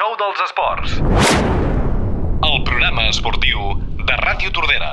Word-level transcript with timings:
show 0.00 0.14
dels 0.16 0.40
esports. 0.40 0.92
El 2.48 2.62
programa 2.64 3.02
esportiu 3.10 3.74
de 4.08 4.14
Ràdio 4.16 4.48
Tordera. 4.56 4.92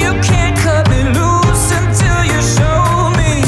You 0.00 0.12
can't 0.24 0.56
cut 0.64 0.88
me 0.88 1.02
loose 1.12 1.74
until 1.76 2.24
you 2.30 2.40
show 2.40 3.10
me. 3.18 3.42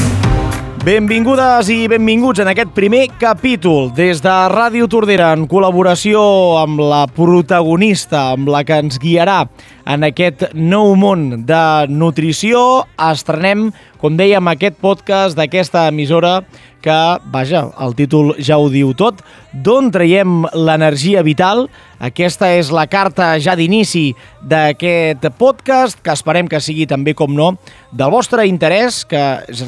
Benvingudes 0.85 1.71
i 1.73 1.87
benvinguts 1.89 2.45
en 2.45 2.51
aquest 2.53 2.75
primer 2.77 3.07
capítol 3.23 3.89
des 3.97 4.21
de 4.21 4.37
Ràdio 4.53 4.91
Tordera 4.93 5.33
en 5.39 5.49
col·laboració 5.49 6.21
amb 6.61 6.85
la 6.85 7.07
protagonista 7.09 8.35
amb 8.35 8.53
la 8.53 8.67
que 8.69 8.83
ens 8.85 9.01
guiarà 9.01 9.47
en 9.87 10.07
aquest 10.07 10.49
nou 10.55 10.95
món 10.99 11.47
de 11.47 11.65
nutrició. 11.89 12.85
Estrenem, 12.99 13.71
com 14.03 14.19
dèiem, 14.19 14.51
aquest 14.51 14.81
podcast 14.83 15.39
d'aquesta 15.39 15.87
emissora 15.89 16.41
que, 16.87 16.97
vaja, 17.33 17.65
el 17.83 17.97
títol 17.99 18.37
ja 18.39 18.61
ho 18.63 18.69
diu 18.71 18.93
tot, 18.95 19.19
d'on 19.51 19.89
traiem 19.91 20.45
l'energia 20.55 21.25
vital. 21.27 21.65
Aquesta 21.99 22.53
és 22.55 22.69
la 22.71 22.85
carta 22.87 23.33
ja 23.43 23.57
d'inici 23.59 24.13
d'aquest 24.47 25.25
podcast, 25.41 25.99
que 26.05 26.15
esperem 26.15 26.47
que 26.47 26.61
sigui 26.63 26.87
també, 26.87 27.17
com 27.19 27.35
no, 27.35 27.49
del 27.91 28.13
vostre 28.15 28.45
interès, 28.47 29.01
que 29.09 29.23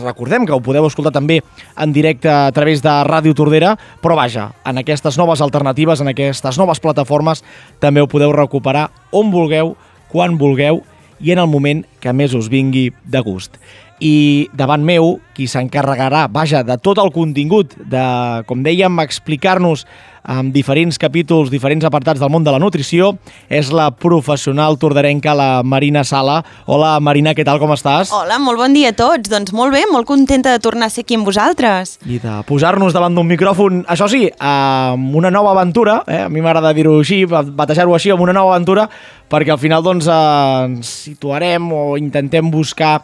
recordem 0.04 0.46
que 0.46 0.54
ho 0.54 0.62
podeu 0.62 0.86
escoltar 0.86 1.14
també 1.16 1.40
en 1.74 1.96
directe 1.96 2.30
a 2.30 2.52
través 2.54 2.84
de 2.84 2.94
Ràdio 3.08 3.34
Tordera, 3.34 3.74
però 4.04 4.14
vaja, 4.18 4.52
en 4.68 4.78
aquestes 4.78 5.18
noves 5.18 5.42
alternatives, 5.42 6.04
en 6.04 6.12
aquestes 6.14 6.60
noves 6.60 6.78
plataformes, 6.84 7.42
també 7.82 8.04
ho 8.04 8.10
podeu 8.10 8.30
recuperar 8.36 8.90
on 9.10 9.32
vulgueu, 9.34 9.74
quan 10.12 10.38
vulgueu 10.40 10.82
i 11.20 11.32
en 11.34 11.42
el 11.42 11.50
moment 11.50 11.84
que 12.02 12.14
més 12.14 12.34
us 12.34 12.50
vingui 12.50 12.88
de 13.04 13.22
gust. 13.26 13.58
I 14.00 14.48
davant 14.54 14.84
meu, 14.86 15.18
qui 15.38 15.46
s'encarregarà, 15.46 16.26
vaja, 16.34 16.64
de 16.66 16.74
tot 16.82 16.98
el 16.98 17.12
contingut, 17.14 17.76
de, 17.78 18.04
com 18.50 18.64
dèiem, 18.66 18.98
explicar-nos 19.04 19.86
amb 20.28 20.52
diferents 20.52 20.98
capítols, 21.00 21.48
diferents 21.48 21.86
apartats 21.88 22.20
del 22.20 22.28
món 22.28 22.44
de 22.44 22.52
la 22.52 22.58
nutrició, 22.60 23.14
és 23.48 23.70
la 23.72 23.86
professional 23.94 24.76
tordarenca, 24.80 25.32
la 25.38 25.62
Marina 25.64 26.02
Sala. 26.04 26.42
Hola, 26.66 26.96
Marina, 27.00 27.32
què 27.38 27.46
tal, 27.46 27.60
com 27.62 27.72
estàs? 27.72 28.12
Hola, 28.12 28.36
molt 28.42 28.60
bon 28.60 28.74
dia 28.76 28.90
a 28.92 28.96
tots. 28.98 29.30
Doncs 29.30 29.54
molt 29.56 29.72
bé, 29.72 29.84
molt 29.88 30.08
contenta 30.10 30.52
de 30.52 30.60
tornar 30.64 30.90
a 30.90 30.92
ser 30.92 31.06
aquí 31.06 31.16
amb 31.16 31.28
vosaltres. 31.28 31.96
I 32.04 32.18
de 32.20 32.34
posar-nos 32.48 32.96
davant 32.96 33.16
d'un 33.16 33.30
micròfon, 33.30 33.86
això 33.88 34.10
sí, 34.10 34.26
amb 34.42 35.16
una 35.16 35.32
nova 35.32 35.54
aventura, 35.54 36.02
eh? 36.04 36.24
a 36.26 36.28
mi 36.28 36.44
m'agrada 36.44 36.74
dir-ho 36.76 36.98
així, 37.00 37.22
batejar-ho 37.24 37.96
així, 37.96 38.12
amb 38.12 38.26
una 38.26 38.36
nova 38.36 38.56
aventura, 38.56 38.88
perquè 39.32 39.54
al 39.54 39.62
final 39.62 39.86
doncs, 39.86 40.10
eh, 40.12 40.68
ens 40.68 40.92
situarem 41.08 41.72
o 41.72 41.82
intentem 42.00 42.52
buscar 42.52 42.98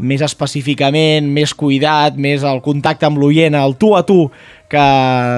més 0.00 0.22
específicament, 0.24 1.28
més 1.28 1.52
cuidat, 1.54 1.79
més 2.16 2.44
el 2.44 2.60
contacte 2.62 3.06
amb 3.06 3.18
l'oient, 3.18 3.54
el 3.54 3.76
tu 3.76 3.94
a 3.96 4.04
tu, 4.06 4.30
que 4.70 4.84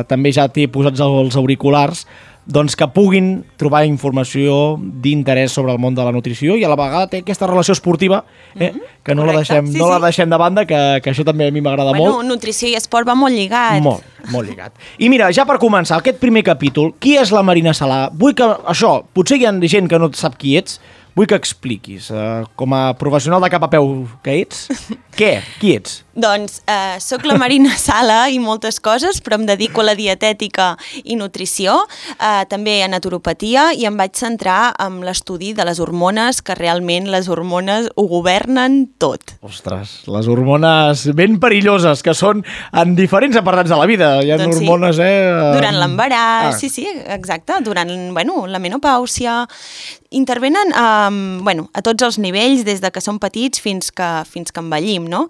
també 0.08 0.32
ja 0.32 0.48
té 0.48 0.68
posats 0.68 1.00
els 1.00 1.36
auriculars, 1.36 2.06
doncs 2.42 2.74
que 2.74 2.86
puguin 2.90 3.44
trobar 3.60 3.84
informació 3.86 4.76
d'interès 5.02 5.54
sobre 5.54 5.72
el 5.72 5.78
món 5.78 5.94
de 5.94 6.02
la 6.02 6.10
nutrició 6.14 6.56
i 6.58 6.64
a 6.66 6.70
la 6.70 6.78
vegada 6.78 7.06
té 7.10 7.20
aquesta 7.22 7.46
relació 7.46 7.76
esportiva 7.76 8.24
eh? 8.56 8.72
Mhm, 8.72 8.80
que 9.04 9.14
no, 9.14 9.26
la 9.26 9.36
deixem, 9.38 9.68
sí, 9.70 9.78
no 9.78 9.88
la 9.88 10.00
sí. 10.00 10.08
deixem 10.08 10.30
de 10.30 10.38
banda, 10.38 10.64
que, 10.66 10.80
que 11.02 11.12
això 11.12 11.24
també 11.24 11.46
a 11.46 11.54
mi 11.54 11.62
m'agrada 11.62 11.94
Bueno, 11.94 12.18
molt. 12.18 12.26
nutrició 12.26 12.68
i 12.68 12.74
esport 12.74 13.06
va 13.06 13.14
molt 13.14 13.34
lligat. 13.34 13.82
Molt, 13.82 14.02
molt 14.30 14.48
lligat. 14.48 14.74
I 14.98 15.08
mira, 15.10 15.30
ja 15.34 15.46
per 15.46 15.58
començar, 15.62 16.00
aquest 16.00 16.18
primer 16.22 16.42
capítol, 16.46 16.92
qui 16.98 17.16
és 17.18 17.30
la 17.34 17.44
Marina 17.46 17.74
Salà? 17.74 18.08
Vull 18.10 18.34
que, 18.34 18.46
això, 18.70 19.00
potser 19.14 19.38
hi 19.38 19.46
ha 19.46 19.54
gent 19.62 19.90
que 19.90 19.98
no 19.98 20.10
sap 20.14 20.36
qui 20.38 20.56
ets, 20.58 20.80
vull 21.14 21.28
que 21.28 21.38
expliquis, 21.38 22.10
uh, 22.10 22.46
com 22.56 22.74
a 22.74 22.94
professional 22.98 23.42
de 23.42 23.50
cap 23.52 23.66
a 23.66 23.70
peu 23.70 24.06
que 24.24 24.40
ets, 24.42 24.66
què? 25.18 25.36
Qui 25.60 25.76
ets? 25.78 26.02
Doncs 26.14 26.58
eh, 26.68 26.98
sóc 27.00 27.24
la 27.24 27.38
Marina 27.40 27.72
Sala 27.80 28.26
i 28.28 28.36
moltes 28.38 28.80
coses, 28.84 29.22
però 29.24 29.38
em 29.40 29.46
dedico 29.48 29.80
a 29.80 29.86
la 29.88 29.94
dietètica 29.96 30.74
i 31.04 31.16
nutrició, 31.16 31.78
eh, 32.18 32.42
també 32.50 32.82
a 32.84 32.88
naturopatia 32.92 33.70
i 33.72 33.86
em 33.88 33.96
vaig 33.96 34.12
centrar 34.20 34.74
en 34.82 35.00
l'estudi 35.06 35.54
de 35.56 35.64
les 35.64 35.80
hormones, 35.80 36.42
que 36.44 36.56
realment 36.58 37.08
les 37.12 37.30
hormones 37.32 37.88
ho 37.96 38.06
governen 38.10 38.90
tot. 39.00 39.34
Ostres, 39.40 40.02
les 40.06 40.28
hormones 40.28 41.06
ben 41.16 41.38
perilloses, 41.40 42.02
que 42.04 42.12
són 42.14 42.44
en 42.72 42.94
diferents 42.98 43.36
apartats 43.40 43.72
de 43.72 43.80
la 43.80 43.88
vida. 43.88 44.12
Hi 44.22 44.34
ha 44.34 44.40
Doncs 44.42 44.58
sí. 44.58 44.66
hormones, 44.66 45.00
eh? 45.00 45.52
Durant 45.56 45.80
l'embaràs, 45.80 46.52
Ah. 46.52 46.52
sí, 46.58 46.68
sí, 46.68 46.86
exacte, 47.08 47.54
durant 47.64 47.88
bueno, 48.12 48.46
la 48.46 48.58
menopàusia, 48.58 49.46
intervenen 50.10 50.72
um, 50.76 51.42
bueno, 51.44 51.70
a 51.72 51.80
tots 51.80 52.02
els 52.04 52.18
nivells, 52.18 52.64
des 52.68 52.80
de 52.82 52.90
que 52.92 53.00
som 53.00 53.18
petits 53.18 53.60
fins 53.62 53.90
que, 53.90 54.10
fins 54.28 54.52
que 54.52 54.60
envellim, 54.60 55.08
no? 55.08 55.28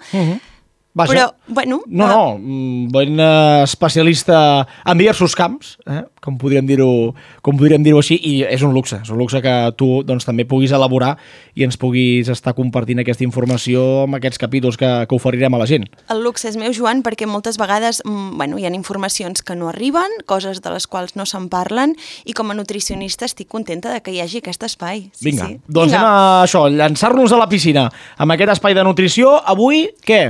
Vaja. 0.95 1.13
Però, 1.13 1.27
bueno... 1.49 1.81
No, 1.87 2.07
no, 2.07 2.89
bon 2.93 3.21
eh, 3.21 3.63
especialista 3.65 4.67
en 4.85 4.99
diversos 5.01 5.33
camps, 5.35 5.79
eh? 5.89 6.03
com 6.23 6.37
podríem 6.39 6.69
dir-ho 6.69 7.15
com 7.43 7.57
podríem 7.59 7.83
dir-ho 7.83 7.99
així, 7.99 8.15
i 8.15 8.33
és 8.45 8.63
un 8.63 8.75
luxe, 8.77 9.01
és 9.01 9.11
un 9.11 9.19
luxe 9.19 9.41
que 9.43 9.55
tu 9.81 10.03
doncs, 10.07 10.27
també 10.29 10.45
puguis 10.47 10.71
elaborar 10.77 11.17
i 11.59 11.65
ens 11.67 11.79
puguis 11.81 12.29
estar 12.31 12.55
compartint 12.55 13.01
aquesta 13.03 13.25
informació 13.25 14.05
amb 14.05 14.21
aquests 14.21 14.39
capítols 14.43 14.79
que, 14.79 14.91
que 15.09 15.17
oferirem 15.17 15.57
a 15.57 15.63
la 15.63 15.67
gent. 15.71 15.89
El 16.13 16.23
luxe 16.23 16.51
és 16.53 16.59
meu, 16.61 16.71
Joan, 16.77 17.03
perquè 17.03 17.27
moltes 17.27 17.59
vegades 17.61 18.03
mm, 18.05 18.37
bueno, 18.39 18.61
hi 18.61 18.69
ha 18.69 18.73
informacions 18.77 19.43
que 19.43 19.57
no 19.59 19.73
arriben, 19.73 20.21
coses 20.31 20.63
de 20.63 20.75
les 20.77 20.87
quals 20.87 21.17
no 21.17 21.27
se'n 21.27 21.49
parlen, 21.53 21.97
i 22.29 22.37
com 22.37 22.53
a 22.53 22.59
nutricionista 22.59 23.27
estic 23.27 23.49
contenta 23.51 23.91
de 23.93 24.05
que 24.05 24.13
hi 24.13 24.21
hagi 24.23 24.45
aquest 24.45 24.69
espai. 24.69 25.09
Sí, 25.11 25.31
Vinga, 25.31 25.49
sí. 25.49 25.59
doncs 25.67 25.91
Vinga. 25.91 26.05
anem 26.05 26.13
a 26.13 26.45
això, 26.45 26.67
llançar-nos 26.69 27.33
a 27.33 27.41
la 27.41 27.49
piscina 27.51 27.89
amb 28.21 28.37
aquest 28.37 28.59
espai 28.59 28.77
de 28.79 28.87
nutrició. 28.87 29.35
Avui, 29.49 29.89
què? 30.07 30.23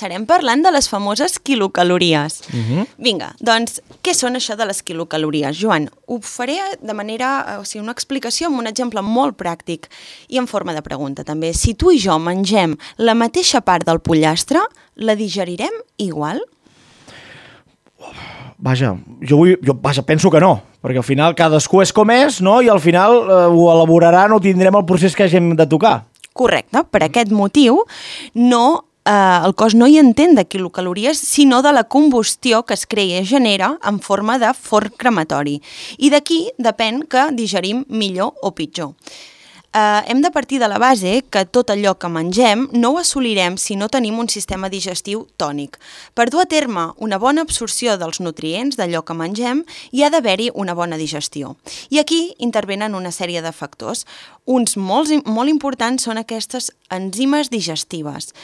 Començarem 0.00 0.24
parlant 0.24 0.62
de 0.64 0.70
les 0.72 0.86
famoses 0.88 1.34
quilocalories. 1.44 2.40
Uh 2.48 2.56
Mhm. 2.56 2.78
-huh. 2.78 2.86
Vinga, 2.96 3.34
doncs, 3.38 3.82
què 4.02 4.14
són 4.14 4.34
això 4.34 4.56
de 4.56 4.64
les 4.64 4.82
quilocalories? 4.82 5.58
Joan, 5.58 5.90
ho 6.06 6.18
faré 6.22 6.56
de 6.80 6.94
manera, 6.94 7.44
eh, 7.46 7.58
o 7.58 7.64
sigui, 7.64 7.82
una 7.82 7.92
explicació 7.92 8.46
amb 8.46 8.58
un 8.58 8.66
exemple 8.66 9.02
molt 9.02 9.36
pràctic 9.36 9.88
i 10.28 10.38
en 10.38 10.46
forma 10.46 10.72
de 10.72 10.80
pregunta 10.80 11.22
també. 11.22 11.52
Si 11.52 11.74
tu 11.74 11.90
i 11.90 11.98
jo 11.98 12.18
mengem 12.18 12.76
la 12.96 13.14
mateixa 13.14 13.60
part 13.60 13.84
del 13.84 14.00
pollastre, 14.00 14.60
la 14.96 15.14
digerirem 15.14 15.72
igual? 15.98 16.40
Vaja, 18.56 18.96
jo, 19.20 19.36
vull, 19.36 19.58
jo 19.62 19.74
vaja, 19.82 20.02
penso 20.02 20.30
que 20.30 20.40
no, 20.40 20.62
perquè 20.82 20.96
al 20.96 21.02
final 21.04 21.34
cadascú 21.34 21.82
és 21.82 21.92
com 21.92 22.10
és, 22.10 22.40
no? 22.40 22.62
i 22.62 22.68
al 22.68 22.80
final 22.80 23.12
eh, 23.28 23.46
ho 23.48 23.70
elaboraran 23.70 24.32
o 24.32 24.40
tindrem 24.40 24.74
el 24.74 24.84
procés 24.86 25.14
que 25.14 25.24
hagin 25.24 25.56
de 25.56 25.66
tocar. 25.66 26.04
Correcte. 26.32 26.84
Per 26.90 27.02
aquest 27.02 27.30
motiu, 27.30 27.84
no 28.34 28.84
eh, 29.10 29.40
el 29.44 29.54
cos 29.58 29.74
no 29.74 29.88
hi 29.90 29.98
entén 29.98 30.36
de 30.38 30.46
quilocalories, 30.46 31.18
sinó 31.18 31.62
de 31.62 31.72
la 31.72 31.84
combustió 31.84 32.62
que 32.64 32.74
es 32.78 32.86
crea 32.86 33.20
i 33.20 33.26
genera 33.26 33.74
en 33.86 33.98
forma 34.00 34.38
de 34.38 34.52
forn 34.54 34.94
crematori. 34.96 35.58
I 35.98 36.12
d'aquí 36.14 36.40
depèn 36.58 37.04
que 37.10 37.30
digerim 37.34 37.84
millor 37.88 38.34
o 38.42 38.54
pitjor. 38.54 38.94
Eh, 39.72 40.02
hem 40.08 40.20
de 40.20 40.32
partir 40.32 40.58
de 40.58 40.66
la 40.66 40.80
base 40.82 41.22
que 41.30 41.44
tot 41.46 41.68
allò 41.70 41.92
que 41.94 42.08
mengem 42.10 42.64
no 42.72 42.88
ho 42.90 42.96
assolirem 42.98 43.54
si 43.54 43.76
no 43.78 43.86
tenim 43.86 44.16
un 44.18 44.28
sistema 44.28 44.68
digestiu 44.68 45.28
tònic. 45.38 45.78
Per 46.14 46.26
dur 46.26 46.42
a 46.42 46.48
terme 46.50 46.88
una 46.98 47.20
bona 47.22 47.44
absorció 47.46 47.94
dels 47.94 48.18
nutrients 48.18 48.74
d'allò 48.74 49.04
que 49.06 49.14
mengem, 49.14 49.62
hi 49.94 50.02
ha 50.02 50.10
d'haver-hi 50.10 50.50
una 50.54 50.74
bona 50.74 50.98
digestió. 50.98 51.54
I 51.90 52.02
aquí 52.02 52.34
intervenen 52.38 52.98
una 52.98 53.14
sèrie 53.14 53.42
de 53.46 53.52
factors. 53.52 54.06
Uns 54.44 54.74
molt, 54.74 55.14
molt 55.26 55.48
importants 55.48 56.02
són 56.02 56.18
aquestes 56.18 56.72
enzimes 56.90 57.50
digestives. 57.54 58.34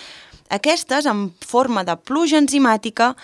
Aquestes, 0.51 1.07
en 1.07 1.31
forma 1.41 1.84
de 1.84 1.97
pluja 1.97 2.39
enzimàtica, 2.39 3.15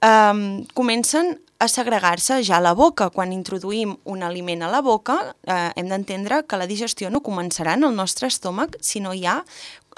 eh, 0.00 0.64
comencen 0.74 1.38
a 1.58 1.66
segregar-se 1.66 2.42
ja 2.44 2.58
a 2.58 2.60
la 2.60 2.72
boca. 2.74 3.10
Quan 3.10 3.32
introduïm 3.32 3.96
un 4.04 4.22
aliment 4.22 4.62
a 4.62 4.70
la 4.70 4.80
boca, 4.80 5.34
eh, 5.42 5.72
hem 5.76 5.88
d'entendre 5.88 6.44
que 6.46 6.56
la 6.56 6.66
digestió 6.66 7.10
no 7.10 7.20
començarà 7.20 7.74
en 7.74 7.84
el 7.84 7.94
nostre 7.94 8.28
estómac, 8.28 8.76
sinó 8.80 9.12
ja 9.12 9.44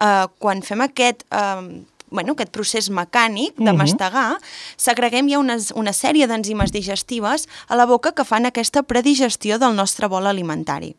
eh, 0.00 0.27
quan 0.38 0.62
fem 0.62 0.81
aquest... 0.81 1.25
Eh, 1.31 1.85
bueno, 2.11 2.35
aquest 2.37 2.53
procés 2.55 2.91
mecànic 2.91 3.59
de 3.59 3.73
mastegar, 3.77 4.39
segreguem 4.81 5.31
ja 5.31 5.41
una, 5.41 5.57
una 5.79 5.95
sèrie 5.97 6.29
d'enzimes 6.31 6.73
digestives 6.75 7.47
a 7.69 7.79
la 7.79 7.87
boca 7.87 8.12
que 8.12 8.27
fan 8.27 8.47
aquesta 8.47 8.83
predigestió 8.83 9.59
del 9.62 9.77
nostre 9.79 10.11
bol 10.11 10.27
alimentari. 10.27 10.95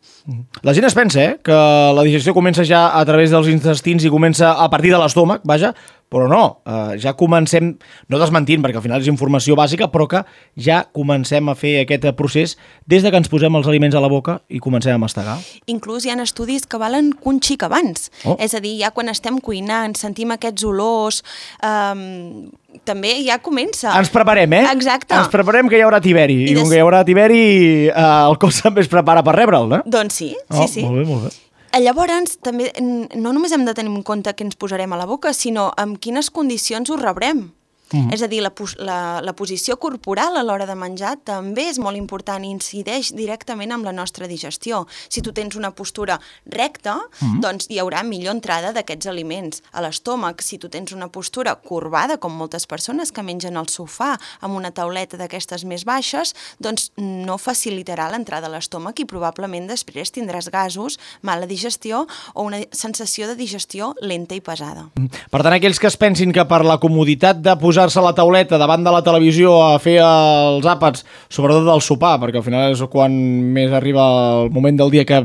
La 0.62 0.74
gent 0.74 0.88
es 0.88 0.96
pensa 0.96 1.22
eh, 1.22 1.38
que 1.44 1.56
la 1.96 2.04
digestió 2.06 2.34
comença 2.34 2.64
ja 2.64 2.88
a 2.98 3.04
través 3.08 3.32
dels 3.32 3.50
intestins 3.52 4.04
i 4.04 4.12
comença 4.12 4.54
a 4.56 4.68
partir 4.72 4.92
de 4.92 5.00
l'estómac, 5.00 5.44
vaja, 5.44 5.74
però 6.12 6.28
no, 6.28 6.42
eh, 6.68 6.98
ja 7.00 7.14
comencem, 7.16 7.72
no 8.12 8.20
desmentint, 8.20 8.60
perquè 8.64 8.76
al 8.76 8.84
final 8.84 9.00
és 9.00 9.08
informació 9.08 9.56
bàsica, 9.56 9.88
però 9.92 10.06
que 10.10 10.20
ja 10.60 10.82
comencem 10.92 11.48
a 11.48 11.56
fer 11.56 11.78
aquest 11.82 12.04
procés 12.18 12.58
des 12.86 13.04
de 13.04 13.10
que 13.10 13.20
ens 13.22 13.30
posem 13.32 13.54
els 13.56 13.68
aliments 13.70 13.96
a 13.96 14.02
la 14.04 14.10
boca 14.12 14.40
i 14.52 14.60
comencem 14.60 14.92
a 14.92 15.00
mastegar. 15.00 15.38
Inclús 15.72 16.04
hi 16.04 16.12
ha 16.12 16.18
estudis 16.22 16.66
que 16.68 16.80
valen 16.80 17.12
un 17.28 17.40
xic 17.40 17.64
abans. 17.64 18.10
Oh. 18.28 18.36
És 18.38 18.52
a 18.54 18.60
dir, 18.60 18.74
ja 18.82 18.92
quan 18.92 19.08
estem 19.08 19.40
cuinant, 19.40 19.96
sentim 19.96 20.34
aquests 20.34 20.66
olors, 20.68 21.22
um, 21.64 22.50
també 22.84 23.14
ja 23.24 23.38
comença. 23.42 23.92
Ens 23.98 24.10
preparem, 24.12 24.52
eh? 24.58 24.64
Exacte. 24.72 25.16
Ens 25.16 25.30
preparem 25.32 25.68
que 25.70 25.80
hi 25.80 25.84
haurà 25.86 26.00
tiberi. 26.04 26.42
I, 26.44 26.50
I 26.52 26.58
com 26.58 26.68
que 26.68 26.76
hi 26.76 26.84
haurà 26.84 27.02
tiberi, 27.08 27.42
eh, 27.88 28.10
el 28.28 28.38
cos 28.42 28.60
també 28.66 28.84
es 28.84 28.92
prepara 28.92 29.24
per 29.24 29.36
rebre'l, 29.38 29.68
no? 29.70 29.80
Doncs 29.86 30.20
sí, 30.22 30.34
sí, 30.36 30.60
Oh, 30.62 30.68
sí. 30.68 30.84
Molt 30.84 31.00
bé, 31.00 31.08
molt 31.08 31.26
bé. 31.28 31.34
Llavors, 31.72 32.36
també 32.44 32.68
no 33.16 33.32
només 33.32 33.52
hem 33.52 33.64
de 33.64 33.72
tenir 33.72 33.88
en 33.94 34.02
compte 34.04 34.34
què 34.36 34.44
ens 34.44 34.58
posarem 34.60 34.92
a 34.92 34.98
la 35.00 35.06
boca, 35.08 35.32
sinó 35.32 35.70
en 35.80 35.96
quines 35.96 36.28
condicions 36.28 36.90
ho 36.92 36.98
rebrem. 37.00 37.46
Mm 37.92 38.08
-hmm. 38.08 38.14
És 38.14 38.22
a 38.22 38.26
dir, 38.28 38.42
la, 38.42 38.50
pos- 38.50 38.76
la, 38.78 39.20
la 39.20 39.32
posició 39.32 39.76
corporal 39.76 40.36
a 40.36 40.42
l'hora 40.42 40.66
de 40.66 40.74
menjar 40.74 41.18
també 41.24 41.68
és 41.68 41.78
molt 41.78 41.96
important 41.96 42.44
i 42.44 42.50
incideix 42.50 43.12
directament 43.14 43.72
amb 43.72 43.84
la 43.84 43.92
nostra 43.92 44.26
digestió. 44.26 44.86
Si 45.08 45.20
tu 45.20 45.32
tens 45.32 45.56
una 45.56 45.70
postura 45.70 46.20
recta, 46.46 46.94
mm 46.94 47.28
-hmm. 47.28 47.40
doncs 47.40 47.66
hi 47.68 47.78
haurà 47.78 48.02
millor 48.02 48.34
entrada 48.34 48.72
d'aquests 48.72 49.06
aliments 49.06 49.62
a 49.72 49.80
l'estómac. 49.80 50.40
Si 50.40 50.58
tu 50.58 50.68
tens 50.68 50.92
una 50.92 51.08
postura 51.08 51.54
corbada, 51.54 52.18
com 52.18 52.32
moltes 52.32 52.66
persones 52.66 53.12
que 53.12 53.22
mengen 53.22 53.56
al 53.56 53.66
sofà 53.66 54.18
amb 54.40 54.54
una 54.54 54.70
tauleta 54.70 55.16
d'aquestes 55.16 55.64
més 55.64 55.84
baixes, 55.84 56.34
doncs 56.58 56.92
no 56.96 57.38
facilitarà 57.38 58.10
l'entrada 58.10 58.46
a 58.46 58.50
l'estómac 58.50 58.98
i 59.00 59.04
probablement 59.04 59.68
després 59.68 60.12
tindràs 60.12 60.50
gasos, 60.50 60.98
mala 61.22 61.46
digestió 61.46 62.06
o 62.34 62.42
una 62.42 62.60
sensació 62.70 63.26
de 63.26 63.36
digestió 63.36 63.94
lenta 64.00 64.34
i 64.34 64.40
pesada. 64.40 64.88
Per 65.30 65.42
tant, 65.42 65.52
aquells 65.52 65.80
que 65.80 65.86
es 65.86 65.96
pensin 65.96 66.32
que 66.32 66.44
per 66.48 66.64
la 66.64 66.78
comoditat 66.82 67.40
de 67.42 67.56
posar-se 67.82 67.98
a 67.98 68.06
la 68.06 68.14
tauleta 68.14 68.58
davant 68.58 68.84
de 68.84 68.90
la 68.92 69.02
televisió 69.02 69.56
a 69.62 69.78
fer 69.82 69.98
els 70.02 70.66
àpats, 70.66 71.02
sobretot 71.32 71.66
del 71.66 71.82
sopar, 71.82 72.18
perquè 72.22 72.38
al 72.38 72.46
final 72.46 72.72
és 72.72 72.82
quan 72.90 73.12
més 73.54 73.72
arriba 73.72 74.04
el 74.42 74.52
moment 74.54 74.78
del 74.78 74.92
dia 74.92 75.04
que 75.04 75.18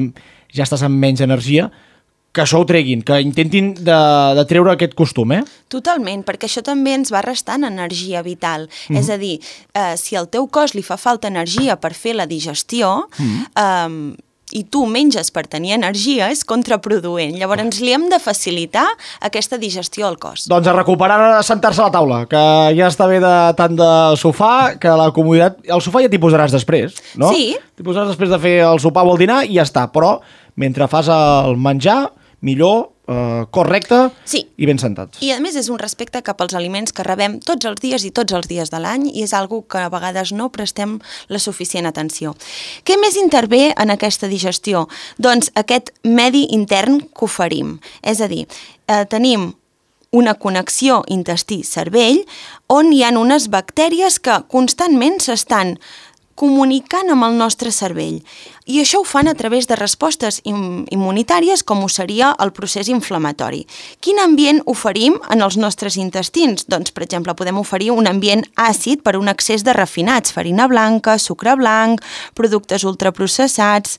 ja 0.54 0.66
estàs 0.66 0.82
amb 0.84 0.98
menys 0.98 1.22
energia, 1.22 1.70
que 2.34 2.44
això 2.44 2.60
ho 2.62 2.66
treguin, 2.70 3.02
que 3.02 3.20
intentin 3.22 3.72
de, 3.78 3.98
de 4.38 4.46
treure 4.50 4.74
aquest 4.74 4.94
costum, 4.98 5.32
eh? 5.34 5.42
Totalment, 5.74 6.24
perquè 6.26 6.46
això 6.50 6.62
també 6.66 6.94
ens 6.98 7.12
va 7.14 7.24
restant 7.26 7.66
energia 7.66 8.22
vital. 8.22 8.68
Mm 8.68 8.96
-hmm. 8.96 9.00
És 9.00 9.10
a 9.10 9.18
dir, 9.18 9.40
eh, 9.74 9.98
si 9.98 10.16
al 10.16 10.30
teu 10.30 10.48
cos 10.48 10.74
li 10.74 10.84
fa 10.84 10.98
falta 10.98 11.28
energia 11.28 11.80
per 11.80 11.94
fer 11.94 12.16
la 12.16 12.26
digestió, 12.26 13.08
mm 13.18 13.26
-hmm. 13.26 14.14
eh, 14.14 14.18
i 14.56 14.64
tu 14.64 14.86
menges 14.88 15.30
per 15.36 15.44
tenir 15.52 15.74
energia, 15.76 16.30
és 16.32 16.44
contraproduent. 16.48 17.36
Llavors 17.40 17.82
li 17.84 17.94
hem 17.96 18.08
de 18.12 18.20
facilitar 18.24 18.86
aquesta 19.20 19.60
digestió 19.60 20.08
al 20.08 20.18
cos. 20.22 20.46
Doncs 20.48 20.70
a 20.70 20.76
recuperar 20.76 21.44
sentar-se 21.44 21.84
a 21.84 21.90
la 21.90 21.96
taula, 21.96 22.22
que 22.32 22.44
ja 22.78 22.88
està 22.88 23.10
bé 23.12 23.20
de 23.24 23.36
tant 23.60 23.76
de 23.78 23.92
sofà, 24.20 24.78
que 24.80 24.94
la 25.00 25.10
comoditat... 25.16 25.60
El 25.68 25.84
sofà 25.84 26.04
ja 26.06 26.12
t'hi 26.12 26.22
posaràs 26.22 26.56
després, 26.56 26.96
no? 27.20 27.34
Sí. 27.36 27.56
T'hi 27.76 27.86
posaràs 27.86 28.14
després 28.14 28.32
de 28.32 28.40
fer 28.44 28.58
el 28.68 28.80
sopar 28.84 29.04
o 29.08 29.16
el 29.16 29.24
dinar 29.26 29.44
i 29.46 29.58
ja 29.60 29.68
està, 29.68 29.88
però 29.92 30.18
mentre 30.58 30.88
fas 30.90 31.12
el 31.12 31.60
menjar, 31.62 32.06
millor, 32.42 32.88
eh, 33.08 33.46
correcte 33.52 34.12
Sí. 34.24 34.48
i 34.58 34.66
ben 34.66 34.80
sentats. 34.80 35.22
I 35.22 35.32
a 35.32 35.40
més 35.40 35.56
és 35.56 35.70
un 35.70 35.80
respecte 35.80 36.22
cap 36.22 36.42
als 36.42 36.54
aliments 36.54 36.94
que 36.94 37.04
rebem 37.04 37.40
tots 37.40 37.66
els 37.66 37.82
dies 37.82 38.04
i 38.06 38.12
tots 38.12 38.34
els 38.34 38.48
dies 38.48 38.70
de 38.70 38.80
l'any 38.80 39.10
i 39.14 39.24
és 39.24 39.34
algo 39.34 39.64
que 39.68 39.80
a 39.80 39.90
vegades 39.90 40.32
no 40.32 40.50
prestem 40.52 41.00
la 41.28 41.40
suficient 41.40 41.86
atenció. 41.86 42.36
Què 42.84 43.00
més 43.00 43.16
intervé 43.16 43.74
en 43.78 43.90
aquesta 43.92 44.28
digestió? 44.28 44.88
Doncs 45.18 45.52
aquest 45.56 45.92
medi 46.04 46.48
intern 46.52 47.00
que 47.02 47.26
oferim. 47.26 47.80
És 48.02 48.22
a 48.22 48.28
dir, 48.28 48.48
eh, 48.88 49.06
tenim 49.06 49.54
una 50.12 50.34
connexió 50.36 51.04
intestí-cervell 51.08 52.26
on 52.68 52.94
hi 52.94 53.04
ha 53.04 53.12
unes 53.20 53.50
bactèries 53.50 54.20
que 54.24 54.44
constantment 54.48 55.20
s'estan 55.20 55.78
comunicant 56.38 57.10
amb 57.12 57.26
el 57.28 57.38
nostre 57.40 57.74
cervell. 57.74 58.22
I 58.68 58.82
això 58.84 59.02
ho 59.02 59.08
fan 59.08 59.30
a 59.32 59.36
través 59.40 59.68
de 59.68 59.78
respostes 59.80 60.42
im 60.46 60.86
immunitàries, 60.94 61.64
com 61.64 61.84
ho 61.84 61.90
seria 61.90 62.34
el 62.44 62.52
procés 62.54 62.92
inflamatori. 62.92 63.64
Quin 64.04 64.20
ambient 64.22 64.62
oferim 64.70 65.18
en 65.34 65.42
els 65.42 65.58
nostres 65.58 65.98
intestins? 65.98 66.68
Doncs, 66.70 66.94
per 66.94 67.06
exemple, 67.08 67.36
podem 67.38 67.58
oferir 67.62 67.94
un 67.96 68.08
ambient 68.12 68.46
àcid 68.56 69.02
per 69.04 69.16
un 69.18 69.32
excés 69.32 69.66
de 69.66 69.74
refinats, 69.74 70.36
farina 70.36 70.68
blanca, 70.68 71.18
sucre 71.18 71.56
blanc, 71.58 72.04
productes 72.36 72.86
ultraprocessats 72.86 73.98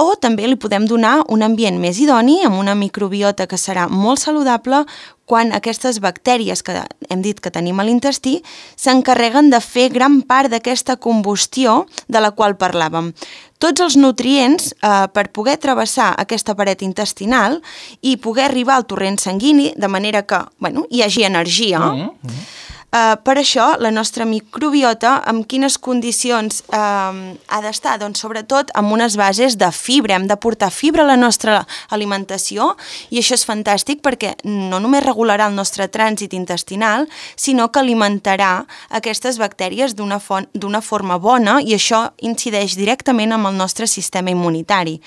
o 0.00 0.14
també 0.16 0.48
li 0.48 0.56
podem 0.56 0.86
donar 0.88 1.20
un 1.28 1.44
ambient 1.44 1.76
més 1.80 2.00
idoni 2.00 2.40
amb 2.46 2.56
una 2.58 2.74
microbiota 2.74 3.46
que 3.46 3.58
serà 3.60 3.86
molt 3.92 4.22
saludable 4.22 4.86
quan 5.30 5.52
aquestes 5.54 6.00
bactèries 6.02 6.64
que 6.66 6.74
hem 7.12 7.20
dit 7.22 7.38
que 7.38 7.52
tenim 7.54 7.78
a 7.78 7.84
l'intestí 7.86 8.40
s'encarreguen 8.80 9.52
de 9.52 9.60
fer 9.62 9.90
gran 9.92 10.22
part 10.26 10.50
d'aquesta 10.50 10.96
combustió 10.96 11.84
de 12.08 12.22
la 12.24 12.32
qual 12.32 12.56
parlàvem. 12.58 13.12
Tots 13.60 13.84
els 13.84 13.98
nutrients, 14.00 14.72
eh, 14.72 15.06
per 15.12 15.28
poder 15.36 15.58
travessar 15.60 16.14
aquesta 16.18 16.56
paret 16.56 16.82
intestinal 16.82 17.60
i 18.00 18.16
poder 18.16 18.48
arribar 18.48 18.80
al 18.80 18.88
torrent 18.88 19.20
sanguini, 19.20 19.74
de 19.76 19.88
manera 19.88 20.22
que 20.22 20.40
bueno, 20.58 20.86
hi 20.90 21.02
hagi 21.02 21.24
energia, 21.24 21.78
mm 21.78 22.08
-hmm. 22.08 22.69
Uh, 22.90 23.14
per 23.22 23.36
això, 23.38 23.76
la 23.78 23.92
nostra 23.94 24.24
microbiota, 24.26 25.20
amb 25.30 25.44
quines 25.46 25.76
condicions 25.78 26.64
uh, 26.74 27.14
ha 27.46 27.60
d'estar? 27.62 27.92
Doncs 28.02 28.18
sobretot 28.18 28.72
amb 28.74 28.90
unes 28.96 29.14
bases 29.14 29.54
de 29.60 29.68
fibra. 29.70 30.16
Hem 30.18 30.26
de 30.26 30.34
portar 30.34 30.72
fibra 30.74 31.04
a 31.04 31.10
la 31.12 31.18
nostra 31.20 31.60
alimentació 31.94 32.72
i 33.14 33.20
això 33.22 33.38
és 33.38 33.46
fantàstic 33.46 34.02
perquè 34.02 34.34
no 34.42 34.82
només 34.82 35.06
regularà 35.06 35.46
el 35.46 35.54
nostre 35.54 35.86
trànsit 35.86 36.34
intestinal, 36.34 37.06
sinó 37.38 37.68
que 37.70 37.78
alimentarà 37.78 38.66
aquestes 38.98 39.38
bactèries 39.38 39.94
d'una 39.94 40.82
forma 40.82 41.20
bona 41.22 41.60
i 41.62 41.78
això 41.78 42.08
incideix 42.26 42.74
directament 42.74 43.38
amb 43.38 43.52
el 43.52 43.60
nostre 43.60 43.86
sistema 43.86 44.34
immunitari. 44.34 44.98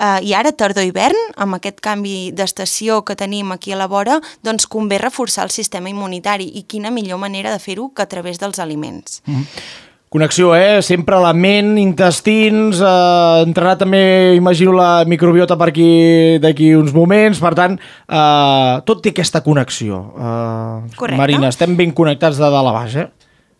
Uh, 0.00 0.16
I 0.24 0.32
ara, 0.32 0.54
tardor-hivern, 0.56 1.18
amb 1.36 1.58
aquest 1.58 1.82
canvi 1.84 2.30
d'estació 2.32 3.02
que 3.04 3.18
tenim 3.20 3.52
aquí 3.52 3.74
a 3.74 3.76
la 3.76 3.84
vora, 3.90 4.16
doncs 4.42 4.64
convé 4.64 4.96
reforçar 4.96 5.44
el 5.44 5.52
sistema 5.52 5.92
immunitari 5.92 6.46
i 6.56 6.64
quina 6.64 6.88
millor 6.90 7.20
manera 7.20 7.52
de 7.52 7.60
fer-ho 7.60 7.90
que 7.92 8.02
a 8.02 8.08
través 8.08 8.40
dels 8.40 8.58
aliments. 8.58 9.20
Mm 9.26 9.34
-hmm. 9.34 9.88
Connexió, 10.10 10.56
eh? 10.56 10.82
Sempre 10.82 11.20
la 11.22 11.30
ment, 11.32 11.76
intestins, 11.78 12.80
eh, 12.80 13.44
entrarà 13.46 13.76
també, 13.78 14.34
imagino, 14.34 14.72
la 14.72 15.04
microbiota 15.06 15.54
per 15.56 15.68
aquí 15.68 16.38
d'aquí 16.42 16.74
uns 16.74 16.90
moments, 16.92 17.38
per 17.38 17.54
tant, 17.54 17.78
eh, 18.08 18.80
tot 18.84 19.02
té 19.04 19.10
aquesta 19.10 19.40
connexió. 19.44 20.00
Eh, 20.18 20.96
Correcte. 20.96 21.16
Marina, 21.16 21.46
estem 21.48 21.76
ben 21.76 21.92
connectats 21.92 22.38
de 22.38 22.42
dalt 22.50 22.68
a 22.68 22.72
baix, 22.72 22.96
eh? 22.96 23.06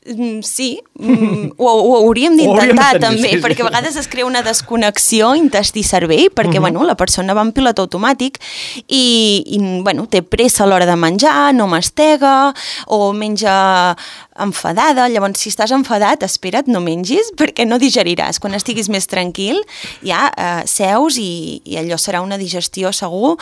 Mm, 0.06 0.40
Sí, 0.42 0.80
mm, 0.98 1.50
ho, 1.58 1.66
ho 1.68 1.96
hauríem 1.98 2.32
d'intentar 2.38 2.96
també, 3.02 3.28
sí, 3.28 3.34
sí. 3.36 3.40
perquè 3.44 3.60
a 3.60 3.68
vegades 3.68 3.98
es 4.00 4.06
crea 4.08 4.24
una 4.24 4.40
desconnexió 4.42 5.34
intestí-cervell, 5.36 6.30
perquè 6.32 6.56
Mhm. 6.56 6.60
bueno, 6.64 6.84
la 6.88 6.96
persona 6.96 7.34
va 7.36 7.42
en 7.44 7.52
pilot 7.52 7.78
automàtic 7.84 8.38
i, 8.88 9.44
i 9.44 9.58
bueno, 9.84 10.06
té 10.08 10.22
pressa 10.22 10.64
a 10.64 10.66
l'hora 10.66 10.86
de 10.88 10.96
menjar, 10.96 11.52
no 11.54 11.66
mastega 11.68 12.54
o 12.86 13.12
menja 13.12 13.94
enfadada, 14.40 15.06
llavors 15.12 15.38
si 15.38 15.50
estàs 15.52 15.70
enfadat, 15.76 16.22
espera't, 16.24 16.66
no 16.72 16.80
mengis 16.80 17.28
perquè 17.40 17.66
no 17.68 17.76
digeriràs. 17.78 18.40
Quan 18.40 18.54
estiguis 18.56 18.88
més 18.88 19.06
tranquil, 19.06 19.60
ja 20.02 20.30
eh, 20.32 20.62
seus 20.64 21.18
i, 21.20 21.60
i 21.64 21.76
allò 21.76 22.00
serà 22.00 22.22
una 22.24 22.38
digestió 22.40 22.88
segur 22.90 23.36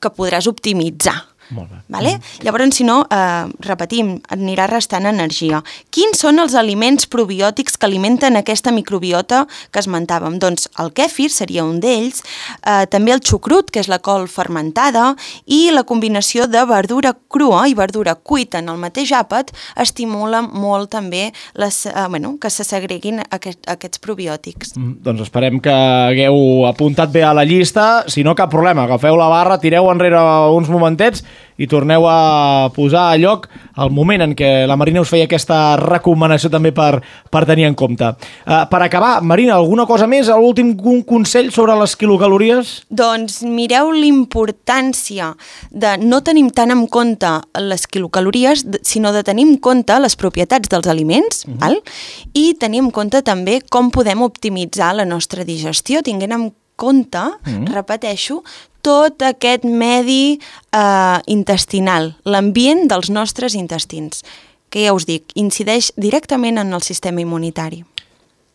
que 0.00 0.10
podràs 0.12 0.46
optimitzar. 0.50 1.16
Molt 1.50 1.70
bé. 1.70 1.80
Vale? 1.88 2.18
Llavors, 2.42 2.76
si 2.76 2.84
no, 2.84 3.04
eh, 3.10 3.44
repetim, 3.60 4.20
anirà 4.32 4.66
restant 4.70 5.06
energia. 5.06 5.62
Quins 5.90 6.18
són 6.18 6.38
els 6.38 6.54
aliments 6.54 7.06
probiòtics 7.06 7.76
que 7.76 7.86
alimenten 7.86 8.36
aquesta 8.36 8.72
microbiota 8.72 9.46
que 9.70 9.80
esmentàvem? 9.80 10.38
Doncs 10.38 10.68
el 10.78 10.92
kèfir 10.92 11.28
seria 11.30 11.64
un 11.64 11.80
d'ells, 11.80 12.22
eh, 12.66 12.86
també 12.86 13.12
el 13.12 13.20
xucrut, 13.20 13.70
que 13.70 13.80
és 13.80 13.88
la 13.88 13.98
col 13.98 14.28
fermentada, 14.28 15.14
i 15.46 15.70
la 15.70 15.84
combinació 15.84 16.46
de 16.46 16.64
verdura 16.64 17.14
crua 17.28 17.68
i 17.68 17.74
verdura 17.74 18.14
cuita 18.14 18.58
en 18.58 18.68
el 18.68 18.78
mateix 18.78 19.12
àpat 19.12 19.52
estimula 19.76 20.42
molt 20.42 20.90
també 20.90 21.32
les, 21.54 21.86
eh, 21.86 21.92
bueno, 22.08 22.38
que 22.40 22.50
se 22.50 22.64
segreguin 22.64 23.20
aquest, 23.30 23.60
aquests 23.68 23.98
probiòtics. 23.98 24.76
Mm, 24.76 25.02
Doncs 25.04 25.20
esperem 25.20 25.60
que 25.60 25.70
hagueu 25.70 26.66
apuntat 26.66 27.10
bé 27.12 27.22
a 27.22 27.34
la 27.34 27.44
llista. 27.44 28.04
Si 28.08 28.22
no, 28.22 28.34
cap 28.34 28.50
problema. 28.50 28.84
Agafeu 28.84 29.16
la 29.16 29.28
barra, 29.28 29.58
tireu 29.58 29.90
enrere 29.90 30.18
uns 30.54 30.68
momentets 30.68 31.24
i 31.56 31.68
torneu 31.70 32.06
a 32.08 32.70
posar 32.74 33.12
a 33.12 33.18
lloc 33.20 33.46
el 33.78 33.90
moment 33.94 34.22
en 34.22 34.34
què 34.38 34.66
la 34.66 34.76
Marina 34.78 35.02
us 35.02 35.10
feia 35.10 35.26
aquesta 35.28 35.76
recomanació 35.80 36.50
també 36.50 36.72
per, 36.74 37.00
per 37.30 37.44
tenir 37.46 37.66
en 37.68 37.76
compte. 37.78 38.10
Uh, 38.46 38.64
per 38.70 38.80
acabar, 38.82 39.20
Marina, 39.22 39.56
alguna 39.56 39.86
cosa 39.86 40.06
més? 40.10 40.30
L'últim 40.30 40.74
un 40.84 41.02
consell 41.06 41.50
sobre 41.54 41.76
les 41.78 41.96
quilocalories? 41.98 42.74
Doncs 42.90 43.40
mireu 43.46 43.92
l'importància 43.94 45.32
de 45.70 45.96
no 46.02 46.22
tenim 46.26 46.50
tant 46.54 46.74
en 46.74 46.86
compte 46.86 47.30
les 47.62 47.86
quilocalories, 47.86 48.66
sinó 48.82 49.14
de 49.14 49.24
tenir 49.26 49.46
en 49.48 49.56
compte 49.62 49.98
les 50.00 50.18
propietats 50.18 50.70
dels 50.70 50.86
aliments, 50.90 51.44
uh 51.46 51.52
-huh. 51.52 51.60
val? 51.60 51.80
i 52.34 52.54
tenir 52.58 52.80
en 52.82 52.90
compte 52.90 53.22
també 53.22 53.60
com 53.70 53.90
podem 53.90 54.22
optimitzar 54.22 54.94
la 54.94 55.04
nostra 55.04 55.44
digestió, 55.44 56.02
tinguent 56.02 56.32
en 56.32 56.52
compte, 56.76 57.18
-huh. 57.18 57.66
repeteixo, 57.72 58.42
tot 58.84 59.24
aquest 59.24 59.64
medi 59.64 60.36
eh, 60.36 61.18
intestinal, 61.32 62.12
l'ambient 62.28 62.84
dels 62.90 63.10
nostres 63.10 63.56
intestins, 63.56 64.24
que 64.68 64.84
ja 64.84 64.92
us 64.94 65.08
dic, 65.08 65.30
incideix 65.38 65.92
directament 65.96 66.60
en 66.60 66.74
el 66.74 66.84
sistema 66.84 67.22
immunitari. 67.22 67.84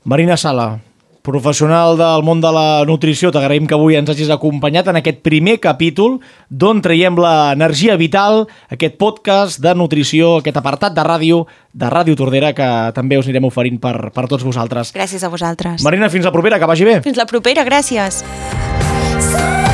Marina 0.05 0.38
Sala, 0.38 0.79
professional 1.25 1.98
del 2.00 2.24
món 2.25 2.41
de 2.41 2.51
la 2.53 2.83
nutrició, 2.88 3.31
t'agraïm 3.33 3.67
que 3.67 3.75
avui 3.77 3.98
ens 4.00 4.09
hagis 4.12 4.31
acompanyat 4.33 4.89
en 4.91 5.00
aquest 5.00 5.21
primer 5.25 5.57
capítol 5.62 6.19
d'on 6.50 6.81
traiem 6.86 7.17
l'energia 7.19 7.98
vital, 8.00 8.45
aquest 8.71 8.98
podcast 9.01 9.62
de 9.63 9.75
nutrició, 9.75 10.38
aquest 10.39 10.59
apartat 10.62 10.95
de 10.95 11.05
ràdio, 11.05 11.43
de 11.74 11.89
Ràdio 11.91 12.17
Tordera, 12.19 12.53
que 12.57 12.69
també 12.95 13.19
us 13.19 13.29
anirem 13.29 13.50
oferint 13.50 13.79
per, 13.81 14.12
per 14.15 14.27
tots 14.31 14.45
vosaltres. 14.48 14.93
Gràcies 14.95 15.24
a 15.24 15.31
vosaltres. 15.31 15.83
Marina, 15.86 16.09
fins 16.09 16.27
la 16.27 16.36
propera, 16.36 16.59
que 16.59 16.69
vagi 16.69 16.88
bé. 16.88 17.00
Fins 17.05 17.19
la 17.19 17.27
propera, 17.29 17.67
gràcies. 17.67 18.24
Say 19.19 19.68